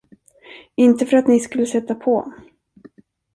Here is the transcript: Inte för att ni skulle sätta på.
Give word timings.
Inte 0.75 1.05
för 1.05 1.17
att 1.17 1.27
ni 1.27 1.39
skulle 1.39 1.65
sätta 1.65 1.95
på. 1.95 2.33